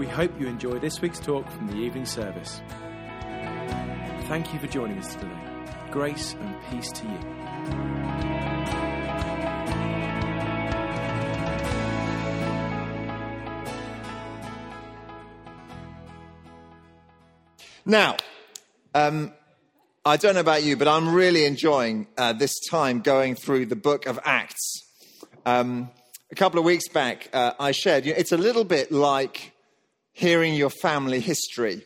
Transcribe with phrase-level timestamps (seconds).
[0.00, 2.62] We hope you enjoy this week's talk from the evening service.
[4.28, 5.28] Thank you for joining us today.
[5.90, 7.18] Grace and peace to you.
[17.84, 18.16] Now,
[18.94, 19.34] um,
[20.06, 23.76] I don't know about you, but I'm really enjoying uh, this time going through the
[23.76, 24.80] book of Acts.
[25.44, 25.90] Um,
[26.32, 29.52] a couple of weeks back, uh, I shared, you know, it's a little bit like
[30.12, 31.82] hearing your family history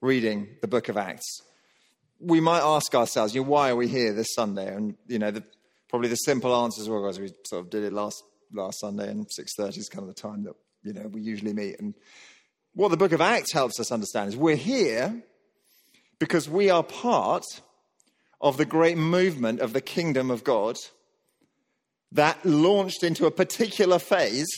[0.00, 1.42] reading the book of Acts.
[2.20, 4.72] We might ask ourselves, you know, why are we here this Sunday?
[4.74, 5.44] And, you know, the,
[5.88, 8.22] probably the simple answer is, well, because we sort of did it last,
[8.52, 11.78] last Sunday and 6.30 is kind of the time that, you know, we usually meet.
[11.78, 11.94] And
[12.74, 15.22] what the book of Acts helps us understand is we're here
[16.18, 17.44] because we are part
[18.40, 20.76] of the great movement of the kingdom of God
[22.12, 24.48] that launched into a particular phase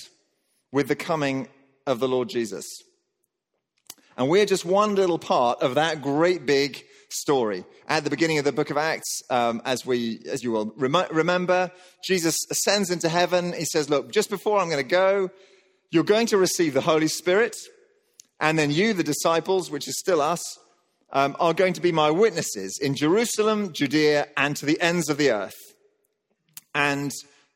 [0.73, 1.49] with the coming
[1.87, 2.65] of the Lord Jesus.
[4.21, 7.65] And we're just one little part of that great big story.
[7.89, 11.07] At the beginning of the book of Acts, um, as, we, as you will rem-
[11.11, 11.71] remember,
[12.05, 13.55] Jesus ascends into heaven.
[13.55, 15.31] He says, Look, just before I'm going to go,
[15.91, 17.57] you're going to receive the Holy Spirit.
[18.39, 20.43] And then you, the disciples, which is still us,
[21.15, 25.17] um, are going to be my witnesses in Jerusalem, Judea, and to the ends of
[25.17, 25.57] the earth.
[26.75, 27.11] And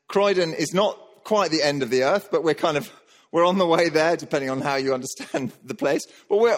[0.07, 2.91] Croydon is not quite the end of the earth, but we're kind of
[3.31, 6.05] we're on the way there, depending on how you understand the place.
[6.29, 6.57] But we're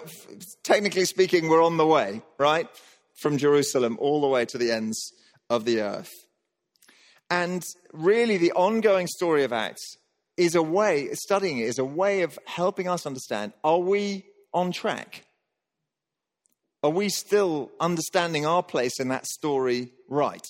[0.63, 2.67] technically speaking, we're on the way, right,
[3.15, 5.11] from Jerusalem all the way to the ends
[5.49, 6.11] of the earth.
[7.29, 9.97] And really, the ongoing story of Acts
[10.37, 14.71] is a way, studying it is a way of helping us understand: Are we on
[14.71, 15.25] track?
[16.83, 20.45] Are we still understanding our place in that story right?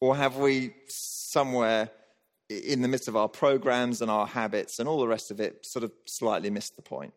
[0.00, 1.90] Or have we somewhere
[2.48, 5.64] in the midst of our programs and our habits and all the rest of it
[5.64, 7.12] sort of slightly missed the point?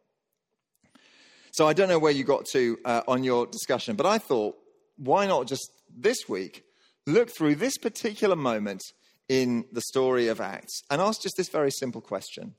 [1.51, 4.55] So I don't know where you got to uh, on your discussion, but I thought,
[4.97, 6.63] why not just this week
[7.07, 8.81] look through this particular moment
[9.27, 12.55] in the story of Acts and ask just this very simple question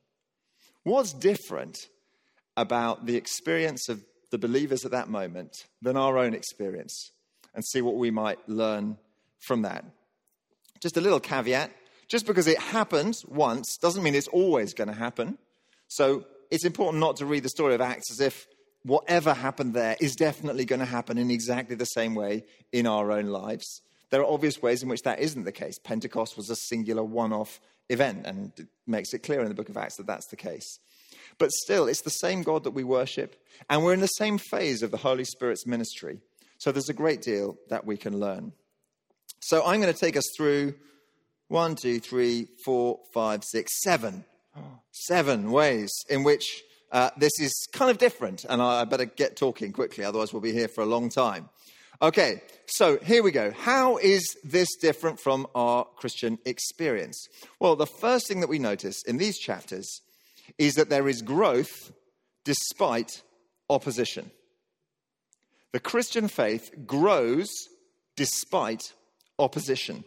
[0.83, 1.77] What's different
[2.57, 7.13] about the experience of the believers at that moment than our own experience
[7.55, 8.97] and see what we might learn
[9.41, 9.85] from that.
[10.81, 11.71] Just a little caveat
[12.11, 15.39] just because it happened once doesn't mean it's always going to happen.
[15.87, 18.49] So it's important not to read the story of Acts as if
[18.83, 23.13] whatever happened there is definitely going to happen in exactly the same way in our
[23.13, 23.81] own lives.
[24.11, 25.79] There are obvious ways in which that isn't the case.
[25.79, 29.69] Pentecost was a singular one off event, and it makes it clear in the book
[29.69, 30.81] of Acts that that's the case.
[31.39, 34.83] But still, it's the same God that we worship, and we're in the same phase
[34.83, 36.21] of the Holy Spirit's ministry.
[36.59, 38.53] So there's a great deal that we can learn.
[39.41, 40.75] So I'm going to take us through
[41.51, 44.25] one, two, three, four, five, six, seven,
[44.93, 46.63] seven ways in which
[46.93, 48.45] uh, this is kind of different.
[48.49, 51.49] And I better get talking quickly, otherwise, we'll be here for a long time.
[52.01, 53.51] Okay, so here we go.
[53.51, 57.29] How is this different from our Christian experience?
[57.59, 60.01] Well, the first thing that we notice in these chapters
[60.57, 61.91] is that there is growth
[62.45, 63.23] despite
[63.69, 64.31] opposition.
[65.73, 67.49] The Christian faith grows
[68.17, 68.93] despite
[69.39, 70.05] opposition.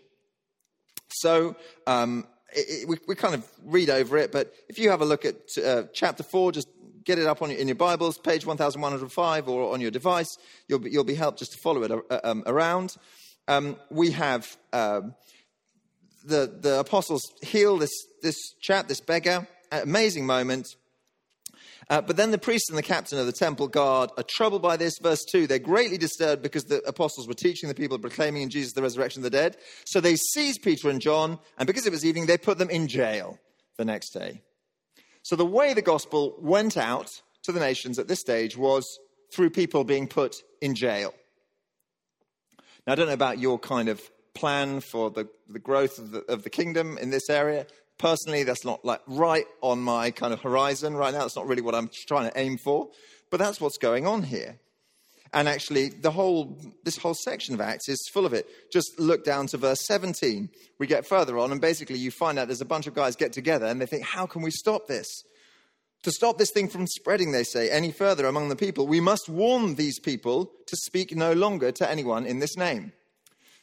[1.14, 1.56] So
[1.88, 5.06] um, it, it, we, we, kind of read over it, but if you have a
[5.06, 6.68] look at uh, chapter 4, just
[7.04, 10.38] get it up on in your Bibles, page 1105, or on your device.
[10.68, 12.96] You'll be, you'll be helped just to follow it uh, um, around.
[13.48, 15.16] Um, we have um,
[16.24, 17.92] the, the apostles heal this,
[18.22, 20.68] this chap, this beggar, amazing moment.
[21.90, 24.78] Uh, but then the priest and the captain of the temple guard are troubled by
[24.78, 24.98] this.
[25.02, 28.74] Verse 2 they're greatly disturbed because the apostles were teaching the people, proclaiming in Jesus
[28.74, 29.58] the resurrection of the dead.
[29.86, 32.88] So they seized Peter and John, and because it was evening, they put them in
[32.88, 33.40] jail
[33.78, 34.42] the next day.
[35.24, 37.10] So the way the gospel went out
[37.44, 39.00] to the nations at this stage was
[39.34, 41.14] through people being put in jail.
[42.86, 44.02] Now, I don't know about your kind of
[44.34, 47.66] plan for the, the growth of the, of the kingdom in this area.
[47.98, 51.22] Personally, that's not like right on my kind of horizon right now.
[51.22, 52.90] That's not really what I'm trying to aim for.
[53.30, 54.60] But that's what's going on here.
[55.34, 58.48] And actually, the whole, this whole section of Acts is full of it.
[58.72, 60.50] Just look down to verse 17.
[60.78, 63.34] We get further on, and basically, you find out there's a bunch of guys get
[63.34, 65.08] together and they think, how can we stop this?
[66.04, 69.28] To stop this thing from spreading, they say, any further among the people, we must
[69.28, 72.92] warn these people to speak no longer to anyone in this name.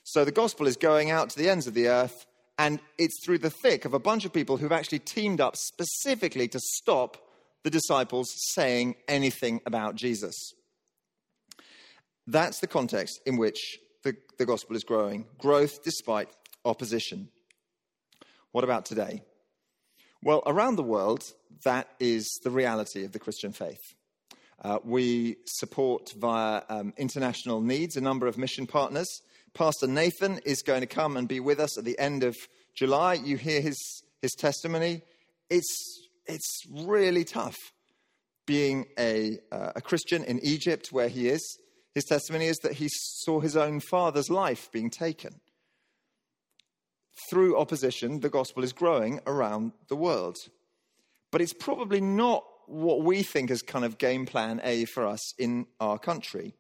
[0.03, 2.27] So the gospel is going out to the ends of the earth,
[2.61, 6.47] and it's through the thick of a bunch of people who've actually teamed up specifically
[6.47, 7.17] to stop
[7.65, 10.53] the disciples saying anything about Jesus.
[12.27, 16.29] That's the context in which the, the gospel is growing growth despite
[16.67, 17.31] opposition.
[18.53, 19.23] What about today?
[20.23, 21.25] Well, around the world,
[21.65, 23.95] that is the reality of the Christian faith.
[24.63, 29.23] Uh, we support via um, international needs a number of mission partners.
[29.55, 32.37] Pastor Nathan is going to come and be with us at the end of
[32.75, 33.15] July.
[33.15, 35.03] You hear his, his testimony.
[35.49, 37.57] It's, it's really tough
[38.47, 41.59] being a, uh, a Christian in Egypt, where he is.
[41.95, 45.41] His testimony is that he saw his own father's life being taken
[47.29, 50.37] through opposition, the gospel is growing around the world.
[51.31, 55.35] But it's probably not what we think is kind of game plan A for us
[55.39, 56.55] in our country.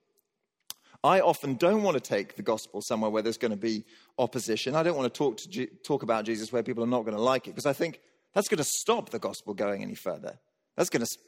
[1.02, 3.85] I often don't want to take the gospel somewhere where there's going to be
[4.19, 4.75] opposition.
[4.75, 7.23] I don't want to talk, to talk about Jesus where people are not going to
[7.23, 8.00] like it because I think
[8.35, 10.38] that's going to stop the gospel going any further.
[10.76, 11.19] That's going to,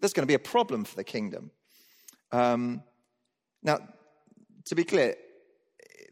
[0.00, 1.50] that's going to be a problem for the kingdom.
[2.32, 2.82] Um,
[3.62, 3.80] now,
[4.66, 5.16] to be clear,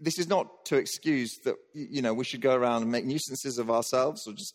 [0.00, 3.58] this is not to excuse that you know we should go around and make nuisances
[3.58, 4.54] of ourselves or just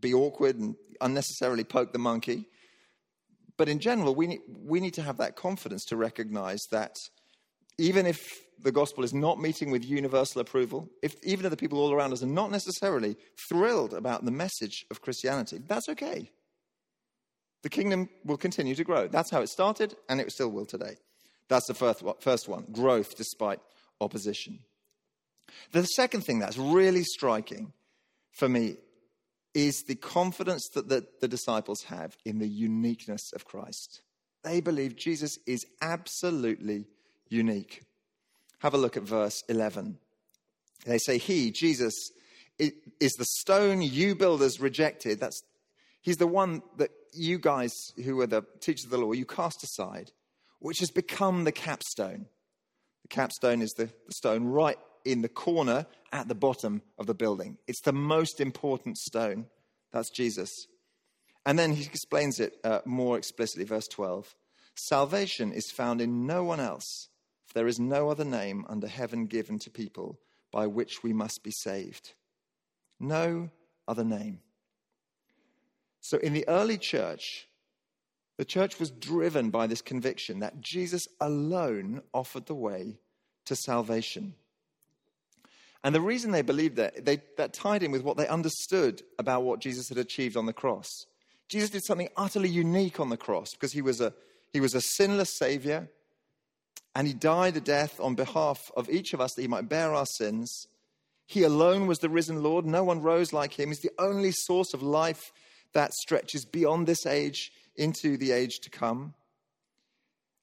[0.00, 2.48] be awkward and unnecessarily poke the monkey.
[3.56, 6.98] But in general, we need, we need to have that confidence to recognize that
[7.78, 11.78] even if the gospel is not meeting with universal approval, if even if the people
[11.78, 13.16] all around us are not necessarily
[13.48, 16.30] thrilled about the message of Christianity, that's okay.
[17.62, 19.08] The kingdom will continue to grow.
[19.08, 20.96] That's how it started, and it still will today.
[21.48, 23.60] That's the first, first one growth despite
[24.00, 24.60] opposition.
[25.72, 27.72] The second thing that's really striking
[28.32, 28.76] for me
[29.54, 34.00] is the confidence that the, the, disciples have in the uniqueness of Christ.
[34.42, 36.86] They believe Jesus is absolutely
[37.32, 37.82] unique.
[38.58, 39.98] Have a look at verse 11.
[40.86, 41.94] They say, He, Jesus,
[42.58, 45.18] is the stone you builders rejected.
[45.20, 45.42] That's,
[46.00, 47.72] he's the one that you guys,
[48.04, 50.12] who are the teachers of the law, you cast aside,
[50.60, 52.26] which has become the capstone.
[53.02, 57.14] The capstone is the, the stone right in the corner at the bottom of the
[57.14, 57.58] building.
[57.66, 59.46] It's the most important stone.
[59.92, 60.66] That's Jesus.
[61.44, 64.34] And then he explains it uh, more explicitly, verse 12.
[64.74, 67.08] Salvation is found in no one else,
[67.52, 70.18] there is no other name under heaven given to people
[70.50, 72.12] by which we must be saved.
[73.00, 73.50] No
[73.88, 74.40] other name.
[76.00, 77.48] So in the early church,
[78.36, 82.98] the church was driven by this conviction that Jesus alone offered the way
[83.46, 84.34] to salvation.
[85.84, 89.42] And the reason they believed that, they, that tied in with what they understood about
[89.42, 91.06] what Jesus had achieved on the cross.
[91.48, 94.14] Jesus did something utterly unique on the cross because he was a,
[94.52, 95.88] he was a sinless Savior
[96.94, 99.94] and he died a death on behalf of each of us that he might bear
[99.94, 100.66] our sins.
[101.26, 102.66] He alone was the risen Lord.
[102.66, 103.68] No one rose like him.
[103.68, 105.32] He's the only source of life
[105.72, 109.14] that stretches beyond this age into the age to come.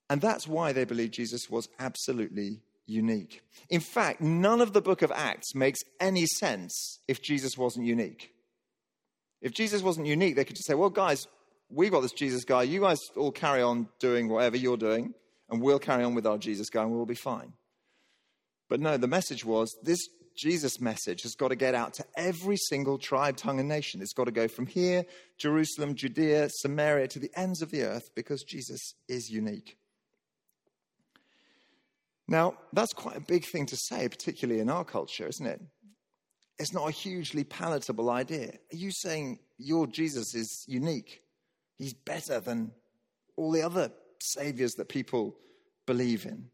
[0.08, 3.42] And that's why they believe Jesus was absolutely unique.
[3.68, 8.32] In fact, none of the book of Acts makes any sense if Jesus wasn't unique.
[9.40, 11.28] If Jesus wasn't unique, they could just say, well, guys,
[11.70, 12.64] we got this Jesus guy.
[12.64, 15.14] You guys all carry on doing whatever you're doing,
[15.50, 17.52] and we'll carry on with our Jesus guy, and we'll be fine.
[18.68, 22.56] But no, the message was this Jesus message has got to get out to every
[22.56, 24.00] single tribe, tongue, and nation.
[24.00, 25.04] It's got to go from here,
[25.36, 29.76] Jerusalem, Judea, Samaria, to the ends of the earth because Jesus is unique.
[32.28, 35.60] Now, that's quite a big thing to say, particularly in our culture, isn't it?
[36.60, 38.52] It's not a hugely palatable idea.
[38.72, 41.22] Are you saying your Jesus is unique?
[41.76, 42.70] He's better than
[43.36, 43.90] all the other
[44.22, 45.36] saviors that people
[45.86, 46.46] believe in?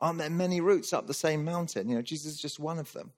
[0.00, 1.88] Aren't there many routes up the same mountain?
[1.88, 3.12] You know, Jesus is just one of them.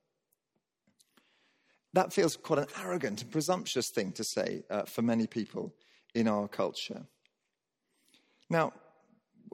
[1.94, 5.72] That feels quite an arrogant and presumptuous thing to say uh, for many people
[6.14, 7.06] in our culture.
[8.50, 8.72] Now,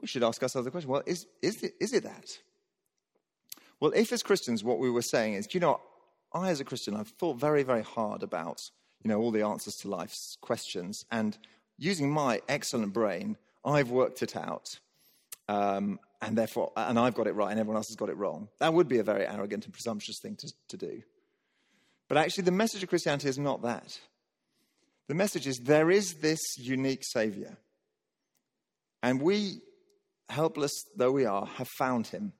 [0.01, 2.37] we should ask ourselves the question well, is, is, it, is it that?
[3.79, 5.79] Well, if as Christians what we were saying is, do you know,
[6.33, 8.69] I as a Christian, I've thought very, very hard about,
[9.03, 11.37] you know, all the answers to life's questions, and
[11.77, 14.65] using my excellent brain, I've worked it out,
[15.47, 18.47] um, and therefore, and I've got it right, and everyone else has got it wrong.
[18.59, 21.01] That would be a very arrogant and presumptuous thing to, to do.
[22.07, 23.99] But actually, the message of Christianity is not that.
[25.07, 27.57] The message is there is this unique Savior.
[29.03, 29.61] And we
[30.29, 32.33] helpless though we are, have found him.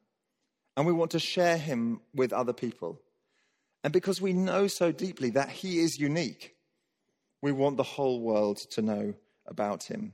[0.78, 3.01] And we want to share him with other people.
[3.84, 6.56] And because we know so deeply that he is unique,
[7.42, 9.13] we want the whole world to know
[9.46, 10.13] about him.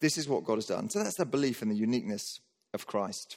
[0.00, 0.90] This is what God has done.
[0.90, 2.40] So that's the belief in the uniqueness
[2.72, 3.36] of Christ.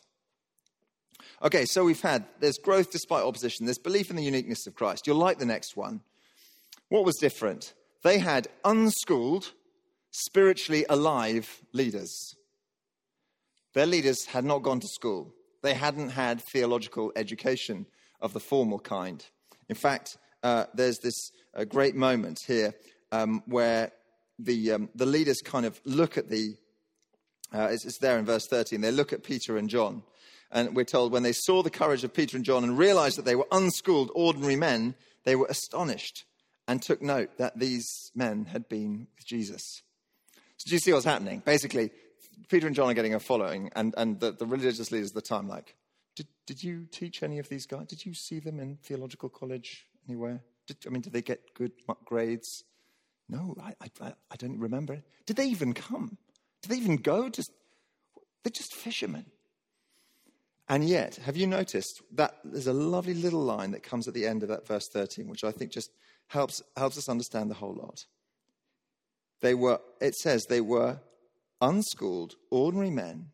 [1.42, 5.08] Okay, so we've had there's growth despite opposition, there's belief in the uniqueness of Christ.
[5.08, 6.02] You'll like the next one.
[6.90, 7.74] What was different?
[8.04, 9.52] They had unschooled,
[10.12, 12.36] spiritually alive leaders.
[13.74, 17.86] Their leaders had not gone to school, they hadn't had theological education
[18.22, 19.26] of the formal kind.
[19.70, 22.74] In fact, uh, there's this uh, great moment here
[23.12, 23.92] um, where
[24.40, 26.56] the, um, the leaders kind of look at the,
[27.54, 30.04] uh, it's, it's, there in verse 13, they look at Peter and John.
[30.52, 33.26] And we're told when they saw the courage of Peter and John and realized that
[33.26, 36.26] they were unschooled, ordinary men, they were astonished
[36.68, 39.82] and took note that these men had been with Jesus.
[40.58, 41.42] So, do you see what's happening?
[41.44, 41.92] Basically,
[42.50, 45.22] Peter and John are getting a following, and, and the, the religious leaders of the
[45.22, 45.76] time, like,
[46.16, 47.88] did, did you teach any of these guys?
[47.88, 50.44] Did you see them in theological college anywhere?
[50.68, 51.72] Did, I mean, did they get good
[52.06, 52.64] grades?
[53.30, 55.02] No, I, I, I don't remember.
[55.26, 56.18] Did they even come?
[56.62, 57.30] Did they even go?
[57.30, 57.52] Just,
[58.44, 59.26] they're just fishermen.
[60.70, 64.26] And yet, have you noticed that there's a lovely little line that comes at the
[64.26, 65.92] end of that verse 13, which I think just
[66.28, 68.06] helps, helps us understand the whole lot.
[69.42, 71.02] They were, it says, they were
[71.62, 73.32] unschooled, ordinary men.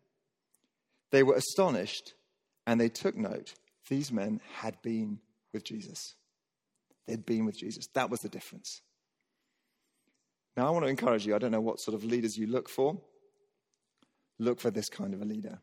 [1.11, 2.13] They were astonished
[2.65, 3.53] and they took note.
[3.89, 5.19] These men had been
[5.53, 6.15] with Jesus.
[7.07, 7.87] They'd been with Jesus.
[7.93, 8.81] That was the difference.
[10.59, 11.33] Now, I want to encourage you.
[11.33, 12.99] I don't know what sort of leaders you look for.
[14.39, 15.59] Look for this kind of a leader.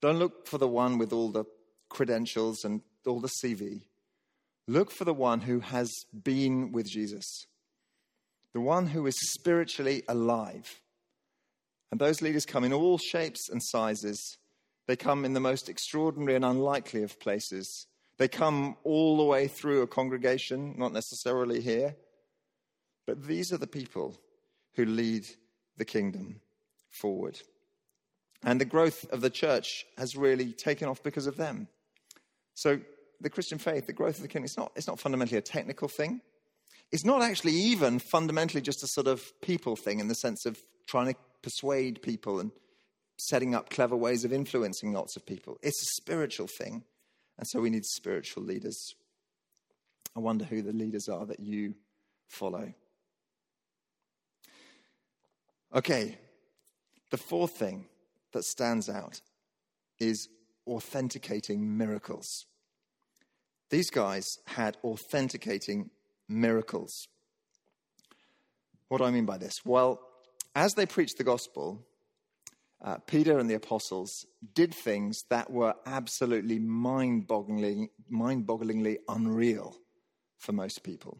[0.00, 1.44] Don't look for the one with all the
[1.88, 3.80] credentials and all the CV.
[4.68, 7.46] Look for the one who has been with Jesus,
[8.52, 10.82] the one who is spiritually alive.
[11.90, 14.38] And those leaders come in all shapes and sizes.
[14.86, 17.88] They come in the most extraordinary and unlikely of places.
[18.18, 21.96] They come all the way through a congregation, not necessarily here.
[23.06, 24.14] But these are the people
[24.74, 25.26] who lead
[25.76, 26.40] the kingdom
[26.90, 27.40] forward.
[28.42, 31.68] And the growth of the church has really taken off because of them.
[32.54, 32.80] So
[33.20, 35.88] the Christian faith, the growth of the kingdom, it's not, it's not fundamentally a technical
[35.88, 36.20] thing.
[36.92, 40.58] It's not actually even fundamentally just a sort of people thing in the sense of
[40.86, 42.52] trying to persuade people and
[43.18, 45.58] setting up clever ways of influencing lots of people.
[45.62, 46.84] It's a spiritual thing.
[47.38, 48.94] And so we need spiritual leaders.
[50.14, 51.74] I wonder who the leaders are that you
[52.28, 52.72] follow.
[55.74, 56.18] Okay,
[57.10, 57.86] the fourth thing
[58.32, 59.20] that stands out
[59.98, 60.28] is
[60.66, 62.46] authenticating miracles.
[63.70, 65.90] These guys had authenticating
[66.28, 67.08] miracles.
[68.88, 69.64] What do I mean by this?
[69.64, 70.00] Well,
[70.54, 71.84] as they preached the gospel,
[72.84, 79.76] uh, Peter and the apostles did things that were absolutely mind bogglingly, unreal
[80.38, 81.18] for most people.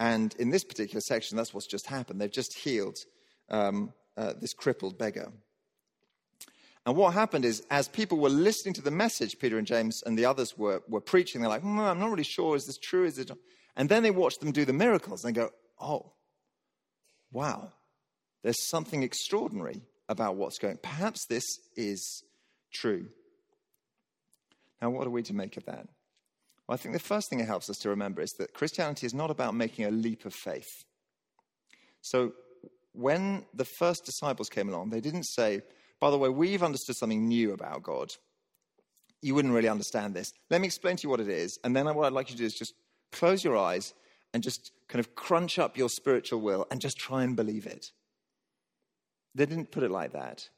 [0.00, 2.20] And in this particular section, that's what's just happened.
[2.20, 2.98] They've just healed
[3.50, 5.32] um, uh, this crippled beggar.
[6.86, 10.18] And what happened is, as people were listening to the message Peter and James and
[10.18, 13.04] the others were, were preaching, they're like, mm, I'm not really sure, is this true?
[13.04, 13.30] Is it?
[13.76, 16.12] And then they watched them do the miracles and they go, oh,
[17.30, 17.72] wow,
[18.42, 21.44] there's something extraordinary about what's going Perhaps this
[21.76, 22.24] is
[22.72, 23.06] true.
[24.80, 25.86] Now, what are we to make of that?
[26.66, 29.14] Well, I think the first thing it helps us to remember is that Christianity is
[29.14, 30.84] not about making a leap of faith.
[32.00, 32.32] So,
[32.92, 35.62] when the first disciples came along, they didn't say,
[36.00, 38.10] by the way, we've understood something new about God.
[39.22, 40.32] You wouldn't really understand this.
[40.48, 41.58] Let me explain to you what it is.
[41.62, 42.74] And then what I'd like you to do is just
[43.12, 43.92] close your eyes
[44.32, 47.86] and just kind of crunch up your spiritual will and just try and believe it.
[49.34, 50.48] They didn't put it like that.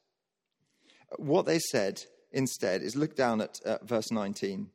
[1.16, 4.70] What they said instead is look down at uh, verse 19.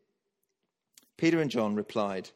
[1.18, 2.30] Peter and John replied,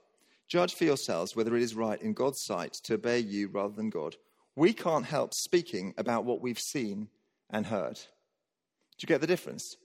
[0.48, 3.90] Judge for yourselves whether it is right in God's sight to obey you rather than
[3.90, 4.16] God.
[4.56, 7.10] We can't help speaking about what we've seen
[7.50, 7.96] and heard.
[7.96, 9.76] Do you get the difference?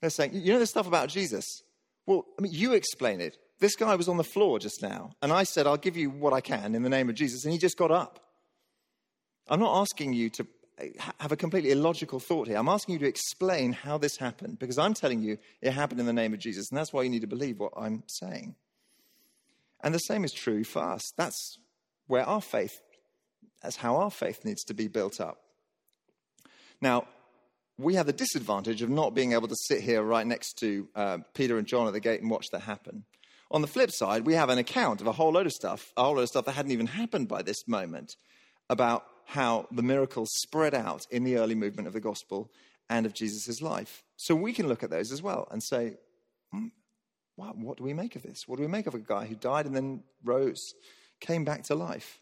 [0.00, 1.62] They're saying, you know this stuff about Jesus?
[2.06, 3.38] Well, I mean, you explain it.
[3.60, 6.32] This guy was on the floor just now, and I said, I'll give you what
[6.32, 8.20] I can in the name of Jesus, and he just got up.
[9.48, 10.46] I'm not asking you to
[10.80, 10.84] uh,
[11.20, 12.56] have a completely illogical thought here.
[12.56, 16.06] I'm asking you to explain how this happened, because I'm telling you it happened in
[16.06, 18.56] the name of Jesus, and that's why you need to believe what I'm saying.
[19.82, 21.12] And the same is true for us.
[21.16, 21.58] That's
[22.06, 22.80] where our faith,
[23.64, 25.38] that's how our faith needs to be built up.
[26.80, 27.06] Now,
[27.78, 31.18] we have the disadvantage of not being able to sit here right next to uh,
[31.34, 33.04] Peter and John at the gate and watch that happen.
[33.50, 36.04] On the flip side, we have an account of a whole load of stuff, a
[36.04, 38.16] whole load of stuff that hadn't even happened by this moment,
[38.68, 42.50] about how the miracles spread out in the early movement of the gospel
[42.90, 44.02] and of Jesus' life.
[44.16, 45.96] So we can look at those as well and say,
[46.52, 46.68] hmm,
[47.36, 48.42] wow, what do we make of this?
[48.46, 50.60] What do we make of a guy who died and then rose,
[51.20, 52.20] came back to life?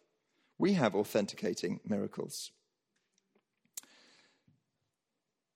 [0.63, 2.53] We have authenticating miracles.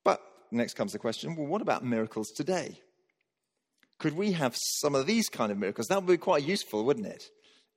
[0.02, 0.20] But
[0.50, 2.80] next comes the question well, what about miracles today?
[4.00, 5.86] Could we have some of these kind of miracles?
[5.86, 7.22] That would be quite useful, wouldn't it?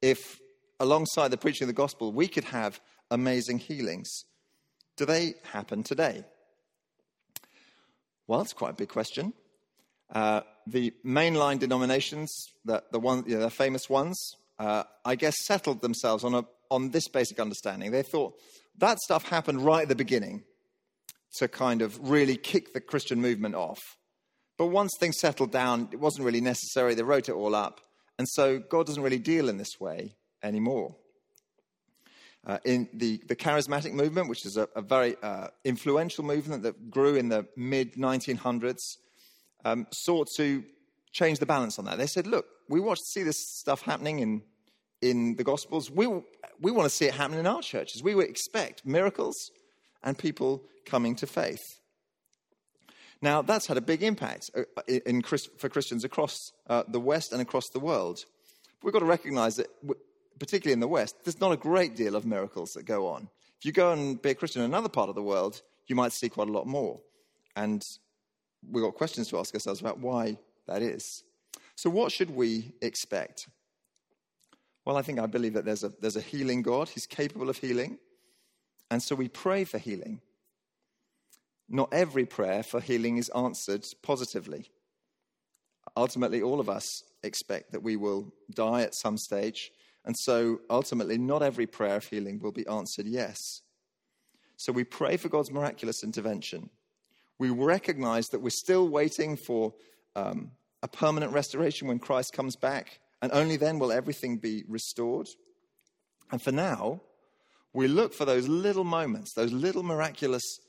[0.02, 0.40] If
[0.80, 2.82] alongside the preaching of the gospel, we could have
[3.12, 4.10] amazing healings.
[4.98, 6.24] Do they happen today?
[8.26, 9.34] Well, it's quite a big question.
[10.12, 14.20] Uh, the mainline denominations, the, the, one, you know, the famous ones,
[14.58, 17.92] uh, I guess settled themselves on, a, on this basic understanding.
[17.92, 18.34] They thought
[18.78, 20.44] that stuff happened right at the beginning
[21.38, 23.80] to kind of really kick the Christian movement off.
[24.58, 26.96] But once things settled down, it wasn't really necessary.
[26.96, 27.82] They wrote it all up.
[28.18, 30.96] And so God doesn't really deal in this way anymore.
[32.46, 36.90] Uh, in the, the charismatic movement, which is a, a very uh, influential movement that
[36.90, 38.80] grew in the mid 1900s,
[39.66, 40.64] um, sought to
[41.12, 41.98] change the balance on that.
[41.98, 44.42] They said, look, we want to see this stuff happening in,
[45.02, 45.90] in the Gospels.
[45.90, 46.08] We,
[46.60, 48.04] we want to see it happen in our churches.
[48.04, 49.52] We would expect miracles
[50.04, 51.80] and people coming to faith.
[53.22, 57.34] Now, that's had a big impact uh, in, in, for Christians across uh, the West
[57.34, 58.26] and across the world.
[58.82, 59.68] We've got to recognize that
[60.40, 63.30] particularly in the West, there's not a great deal of miracles that go on.
[63.60, 66.14] If you go and be a Christian in another part of the world, you might
[66.14, 67.02] see quite a lot more.
[67.58, 67.86] And
[68.70, 70.38] we've got questions to ask ourselves about why
[70.68, 71.24] that is.
[71.76, 73.50] So, what should we expect?
[74.90, 77.58] Well, I think I believe that there's a, there's a healing God, He's capable of
[77.58, 78.00] healing.
[78.90, 80.20] And so we pray for healing.
[81.70, 84.72] Not every prayer for healing is answered positively.
[85.96, 89.72] Ultimately, all of us expect that we will die at some stage
[90.06, 93.62] and so ultimately, not every prayer of healing will be answered yes.
[94.58, 96.72] So we pray for God's miraculous intervention.
[97.38, 99.76] We recognize that we're still waiting for
[100.16, 100.50] um,
[100.82, 105.28] a permanent restoration when Christ comes back, and only then will everything be restored.
[106.32, 107.02] And for now,
[107.74, 110.60] we look for those little moments, those little miraculous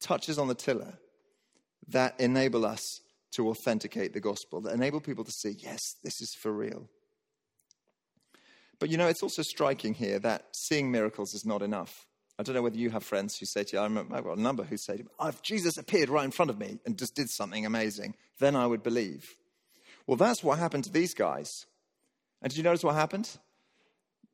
[0.00, 0.98] touches on the tiller
[1.88, 3.00] that enable us
[3.32, 6.88] to authenticate the gospel, that enable people to see, yes, this is for real.
[8.78, 12.06] But you know, it's also striking here that seeing miracles is not enough.
[12.38, 14.38] I don't know whether you have friends who say to you, I remember I've got
[14.38, 17.28] a number who say, if Jesus appeared right in front of me and just did
[17.28, 19.28] something amazing, then I would believe.
[20.10, 21.66] Well, that's what happened to these guys.
[22.42, 23.30] And did you notice what happened?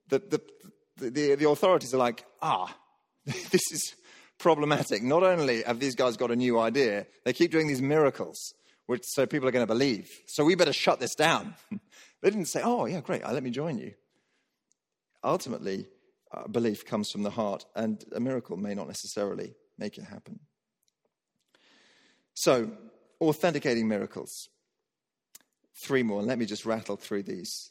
[0.09, 2.75] The, the, the, the authorities are like, ah,
[3.27, 3.95] this is
[4.39, 5.03] problematic.
[5.03, 8.55] Not only have these guys got a new idea, they keep doing these miracles,
[8.87, 10.11] which so people are going to believe.
[10.25, 11.55] So we better shut this down.
[12.23, 13.93] they didn't say, oh, yeah, great, let me join you
[15.27, 15.87] ultimately,
[16.33, 20.39] uh, belief comes from the heart, and a miracle may not necessarily make it happen.
[22.33, 22.71] So,
[23.21, 24.49] authenticating miracles.
[25.77, 26.23] Three more.
[26.23, 27.71] Let me just rattle through these.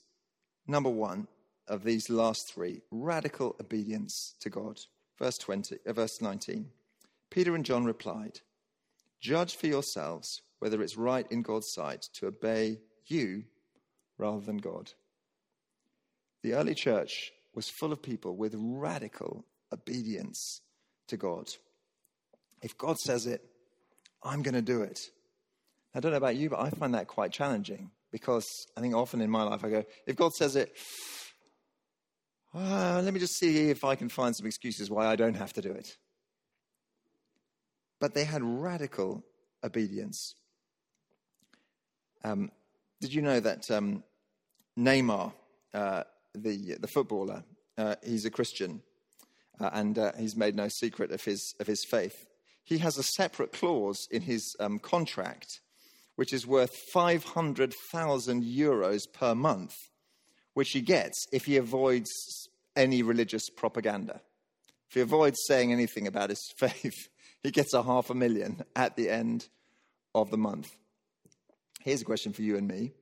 [0.67, 1.27] Number one
[1.67, 4.79] of these last three radical obedience to God.
[5.17, 6.67] Verse, 20, uh, verse 19.
[7.31, 8.39] Peter and John replied,
[9.19, 13.43] Judge for yourselves whether it's right in God's sight to obey you
[14.17, 14.91] rather than God.
[16.43, 20.61] The early church was full of people with radical obedience
[21.07, 21.49] to God.
[22.61, 23.43] If God says it,
[24.23, 25.09] I'm going to do it.
[25.95, 29.21] I don't know about you, but I find that quite challenging because I think often
[29.21, 30.75] in my life I go, if God says it,
[32.53, 35.53] uh, let me just see if I can find some excuses why I don't have
[35.53, 35.95] to do it.
[37.99, 39.23] But they had radical
[39.63, 40.35] obedience.
[42.23, 42.51] Um,
[42.99, 44.03] did you know that um,
[44.77, 45.31] Neymar
[45.73, 46.03] uh,
[46.33, 47.43] the, the footballer,
[47.77, 48.81] uh, he's a Christian,
[49.59, 52.25] uh, and uh, he's made no secret of his, of his faith.
[52.63, 55.61] He has a separate clause in his um, contract,
[56.15, 59.73] which is worth 500,000 euros per month,
[60.53, 62.11] which he gets if he avoids
[62.75, 64.21] any religious propaganda.
[64.89, 67.09] If he avoids saying anything about his faith,
[67.43, 69.47] he gets a half a million at the end
[70.13, 70.75] of the month.
[71.81, 72.93] Here's a question for you and me.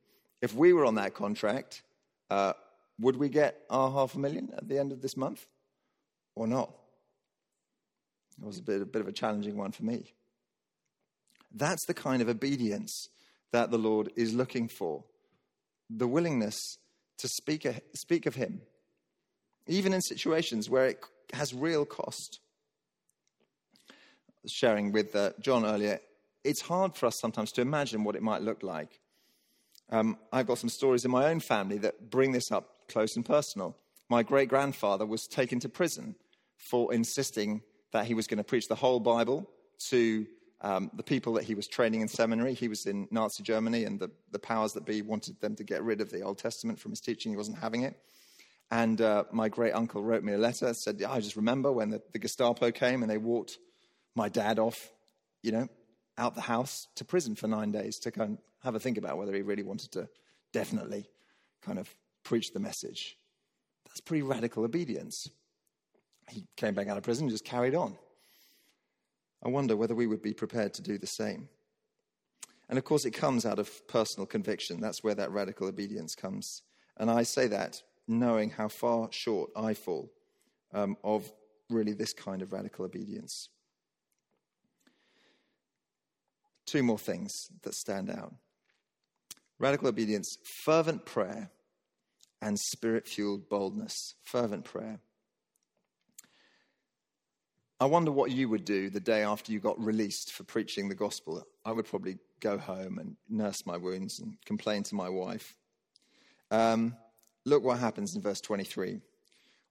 [0.41, 1.83] If we were on that contract,
[2.29, 2.53] uh,
[2.99, 5.45] would we get our half a million at the end of this month
[6.35, 6.73] or not?
[8.41, 10.13] It was a bit, a bit of a challenging one for me.
[11.53, 13.09] That's the kind of obedience
[13.51, 15.03] that the Lord is looking for
[15.89, 16.77] the willingness
[17.19, 18.61] to speak, speak of Him,
[19.67, 22.39] even in situations where it has real cost.
[24.47, 25.99] Sharing with uh, John earlier,
[26.43, 28.99] it's hard for us sometimes to imagine what it might look like.
[29.89, 33.25] Um, I've got some stories in my own family that bring this up close and
[33.25, 33.77] personal.
[34.09, 36.15] My great grandfather was taken to prison
[36.69, 37.61] for insisting
[37.91, 39.49] that he was going to preach the whole Bible
[39.89, 40.25] to
[40.63, 42.53] um, the people that he was training in seminary.
[42.53, 45.83] He was in Nazi Germany, and the, the powers that be wanted them to get
[45.83, 47.31] rid of the Old Testament from his teaching.
[47.31, 47.99] He wasn't having it.
[48.71, 52.01] And uh, my great uncle wrote me a letter, said, I just remember when the,
[52.11, 53.59] the Gestapo came and they walked
[54.15, 54.89] my dad off,
[55.43, 55.67] you know,
[56.17, 59.17] out the house to prison for nine days to go and have a think about
[59.17, 60.07] whether he really wanted to
[60.53, 61.09] definitely
[61.61, 63.17] kind of preach the message.
[63.87, 65.29] That's pretty radical obedience.
[66.29, 67.97] He came back out of prison and just carried on.
[69.43, 71.49] I wonder whether we would be prepared to do the same.
[72.69, 74.79] And of course, it comes out of personal conviction.
[74.79, 76.61] That's where that radical obedience comes.
[76.97, 80.11] And I say that knowing how far short I fall
[80.73, 81.31] um, of
[81.69, 83.49] really this kind of radical obedience.
[86.65, 88.33] Two more things that stand out
[89.59, 91.49] radical obedience, fervent prayer,
[92.41, 94.15] and spirit fueled boldness.
[94.23, 94.99] Fervent prayer.
[97.79, 100.95] I wonder what you would do the day after you got released for preaching the
[100.95, 101.45] gospel.
[101.65, 105.57] I would probably go home and nurse my wounds and complain to my wife.
[106.51, 106.95] Um,
[107.45, 109.01] look what happens in verse 23.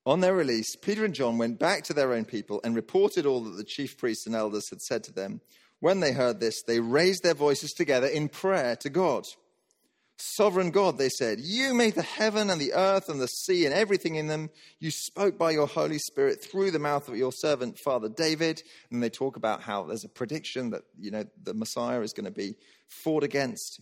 [0.04, 3.40] On their release, Peter and John went back to their own people and reported all
[3.44, 5.40] that the chief priests and elders had said to them.
[5.78, 9.26] When they heard this, they raised their voices together in prayer to God.
[10.24, 13.74] Sovereign God, they said, you made the heaven and the earth and the sea and
[13.74, 14.50] everything in them.
[14.78, 18.62] You spoke by your Holy Spirit through the mouth of your servant, Father David.
[18.92, 22.26] And they talk about how there's a prediction that, you know, the Messiah is going
[22.26, 22.54] to be
[22.86, 23.80] fought against.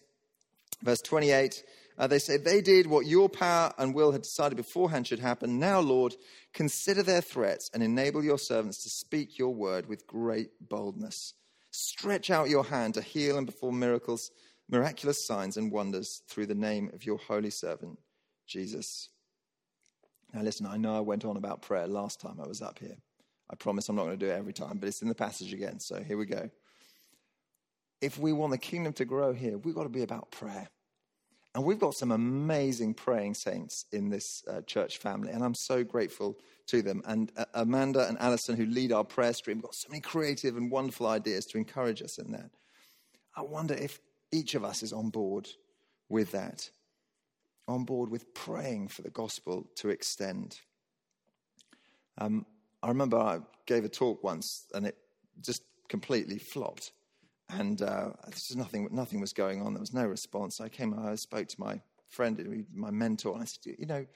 [0.83, 1.63] Verse 28,
[1.99, 5.59] uh, they say, They did what your power and will had decided beforehand should happen.
[5.59, 6.15] Now, Lord,
[6.55, 11.35] consider their threats and enable your servants to speak your word with great boldness.
[11.71, 14.31] Stretch out your hand to heal and perform miracles
[14.71, 17.99] miraculous signs and wonders through the name of your holy servant,
[18.47, 19.09] Jesus.
[20.33, 22.97] Now, listen, I know I went on about prayer last time I was up here.
[23.51, 25.53] I promise I'm not going to do it every time, but it's in the passage
[25.53, 26.51] again, so here we go.
[28.01, 30.69] If we want the kingdom to grow here, we've got to be about prayer.
[31.55, 35.83] And we've got some amazing praying saints in this uh, church family, and I'm so
[35.83, 37.03] grateful to them.
[37.07, 40.71] And uh, Amanda and Alison, who lead our prayer stream, got so many creative and
[40.71, 42.51] wonderful ideas to encourage us in that.
[43.37, 43.99] I wonder if
[44.33, 45.49] each of us is on board
[46.09, 46.69] with that,
[47.69, 50.61] on board with praying for the gospel to extend.
[52.19, 52.47] Um,
[52.83, 54.97] I remember I gave a talk once and it
[55.41, 56.93] just completely flopped.
[57.49, 58.11] And uh,
[58.55, 59.75] nothing, nothing was going on.
[59.75, 60.61] There was no response.
[60.61, 64.07] I came, I spoke to my friend, my mentor, and I said, You know,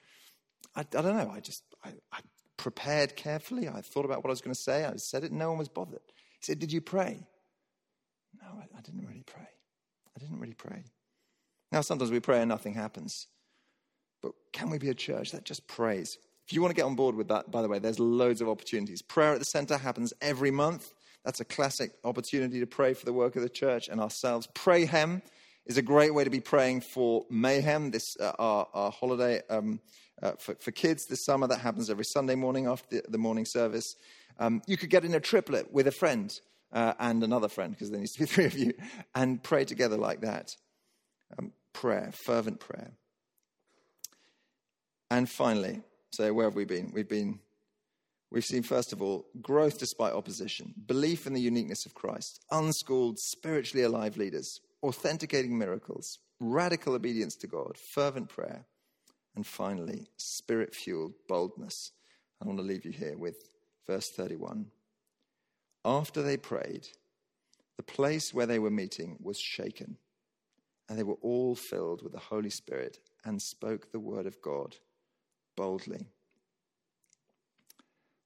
[0.76, 1.30] I, I don't know.
[1.34, 2.20] I just, I, I,
[2.56, 3.68] prepared carefully.
[3.68, 4.84] I thought about what I was going to say.
[4.84, 6.00] I said it, no one was bothered.
[6.38, 7.26] He said, Did you pray?
[8.40, 9.48] No, I, I didn't really pray.
[10.16, 10.84] I didn't really pray.
[11.72, 13.26] Now, sometimes we pray and nothing happens.
[14.22, 16.18] But can we be a church that just prays?
[16.46, 18.48] If you want to get on board with that, by the way, there's loads of
[18.48, 19.02] opportunities.
[19.02, 20.92] Prayer at the center happens every month.
[21.24, 24.46] That's a classic opportunity to pray for the work of the church and ourselves.
[24.54, 25.22] Pray Prayhem
[25.66, 29.80] is a great way to be praying for Mayhem, this uh, our, our, holiday um,
[30.22, 31.46] uh, for, for, kids this summer.
[31.46, 33.96] That happens every Sunday morning after the, the morning service.
[34.38, 36.38] Um, you could get in a triplet with a friend
[36.74, 38.74] uh, and another friend, because there needs to be three of you,
[39.14, 40.56] and pray together like that.
[41.38, 42.92] Um, prayer, fervent prayer.
[45.10, 46.90] And finally, so where have we been?
[46.92, 47.38] We've been,
[48.30, 53.18] we've seen first of all growth despite opposition, belief in the uniqueness of Christ, unschooled,
[53.18, 58.66] spiritually alive leaders, authenticating miracles, radical obedience to God, fervent prayer,
[59.36, 61.92] and finally, spirit fueled boldness.
[62.42, 63.36] I want to leave you here with
[63.86, 64.66] verse 31.
[65.84, 66.88] After they prayed,
[67.76, 69.98] the place where they were meeting was shaken,
[70.88, 74.76] and they were all filled with the Holy Spirit and spoke the word of God
[75.56, 76.08] boldly.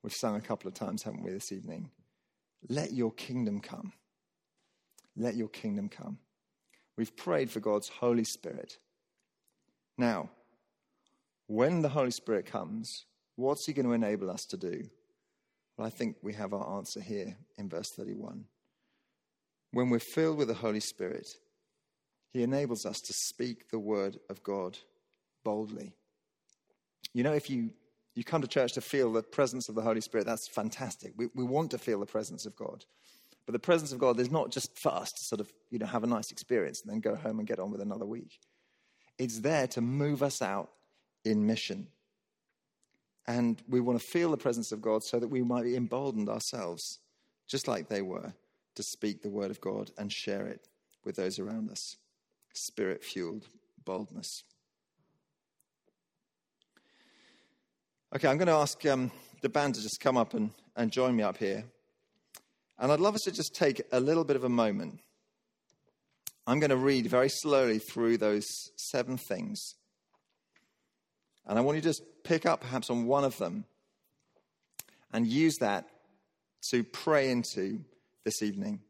[0.02, 1.90] We've sung a couple of times, haven't we, this evening?
[2.68, 3.92] Let your kingdom come.
[5.16, 6.18] Let your kingdom come.
[6.96, 8.78] We've prayed for God's Holy Spirit.
[9.96, 10.30] Now,
[11.46, 14.88] when the Holy Spirit comes, what's He going to enable us to do?
[15.84, 18.44] I think we have our answer here in verse 31.
[19.72, 21.28] When we're filled with the Holy Spirit,
[22.30, 24.78] He enables us to speak the word of God
[25.44, 25.94] boldly.
[27.14, 27.70] You know, if you,
[28.14, 31.12] you come to church to feel the presence of the Holy Spirit, that's fantastic.
[31.16, 32.84] We, we want to feel the presence of God.
[33.46, 35.86] But the presence of God is not just for us to sort of, you know,
[35.86, 38.38] have a nice experience and then go home and get on with another week.
[39.16, 40.70] It's there to move us out
[41.24, 41.88] in mission.
[43.28, 46.30] And we want to feel the presence of God so that we might be emboldened
[46.30, 46.98] ourselves,
[47.46, 48.32] just like they were,
[48.74, 50.66] to speak the word of God and share it
[51.04, 51.96] with those around us.
[52.54, 53.44] Spirit fueled
[53.84, 54.44] boldness.
[58.16, 59.10] Okay, I'm going to ask um,
[59.42, 61.64] the band to just come up and, and join me up here.
[62.78, 65.00] And I'd love us to just take a little bit of a moment.
[66.46, 69.74] I'm going to read very slowly through those seven things
[71.48, 73.64] And I want you to just pick up perhaps on one of them
[75.12, 75.88] and use that
[76.70, 77.80] to pray into
[78.24, 78.80] this evening.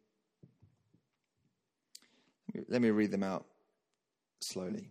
[2.68, 3.46] Let me read them out
[4.40, 4.88] slowly.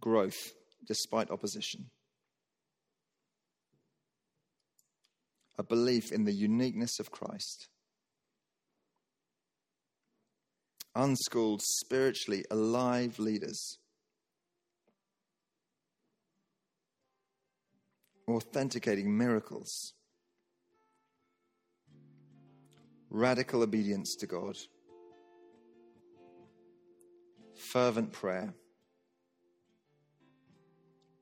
[0.00, 0.52] Growth
[0.84, 1.90] despite opposition.
[5.58, 7.68] A belief in the uniqueness of Christ.
[10.96, 13.78] Unschooled, spiritually alive leaders.
[18.32, 19.94] Authenticating miracles
[23.12, 24.56] radical obedience to God,
[27.54, 28.54] fervent prayer,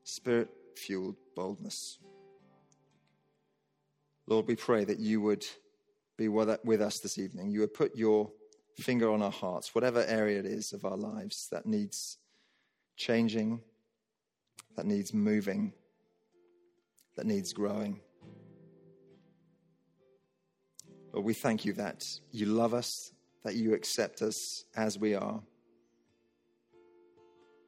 [0.05, 1.99] spirit fueled boldness.
[4.25, 5.45] Lord, we pray that you would
[6.17, 7.51] be with us this evening.
[7.51, 8.31] You would put your
[8.79, 12.17] finger on our hearts, whatever area it is of our lives that needs
[12.95, 13.59] changing,
[14.77, 15.73] that needs moving,
[17.15, 17.99] that needs growing.
[21.13, 23.11] Lord, we thank you that you love us,
[23.43, 25.41] that you accept us as we are,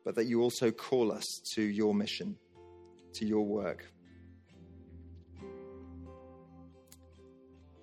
[0.05, 2.37] but that you also call us to your mission,
[3.15, 3.85] to your work.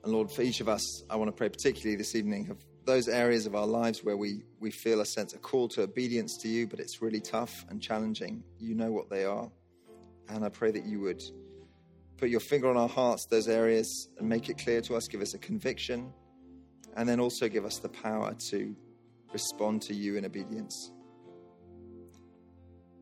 [0.02, 3.06] And Lord, for each of us, I want to pray particularly this evening of those
[3.06, 6.48] areas of our lives where we, we feel a sense of call to obedience to
[6.48, 8.42] you, but it's really tough and challenging.
[8.58, 9.50] You know what they are.
[10.30, 11.22] And I pray that you would
[12.20, 15.08] put your finger on our hearts, those areas, and make it clear to us.
[15.08, 16.12] Give us a conviction,
[16.94, 18.76] and then also give us the power to
[19.32, 20.92] respond to you in obedience.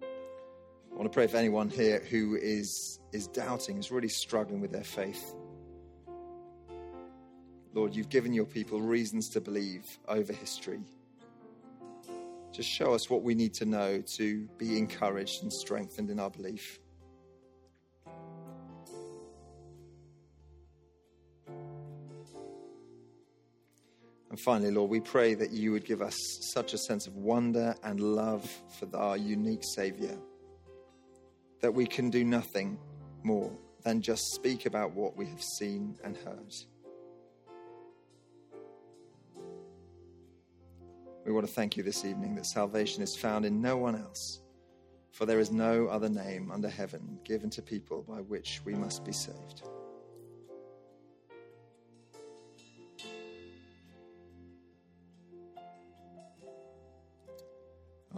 [0.00, 4.70] I want to pray for anyone here who is, is doubting, is really struggling with
[4.70, 5.34] their faith.
[7.74, 10.80] Lord, you've given your people reasons to believe over history.
[12.52, 16.30] Just show us what we need to know to be encouraged and strengthened in our
[16.30, 16.78] belief.
[24.38, 26.14] And finally, Lord, we pray that you would give us
[26.54, 28.48] such a sense of wonder and love
[28.78, 30.16] for our unique Savior
[31.60, 32.78] that we can do nothing
[33.24, 33.50] more
[33.82, 36.54] than just speak about what we have seen and heard.
[41.26, 44.40] We want to thank you this evening that salvation is found in no one else,
[45.10, 49.04] for there is no other name under heaven given to people by which we must
[49.04, 49.64] be saved.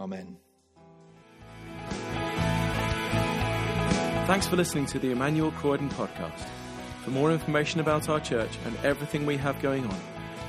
[0.01, 0.35] Amen.
[4.25, 6.47] Thanks for listening to the Emmanuel Croydon podcast.
[7.03, 9.95] For more information about our church and everything we have going on,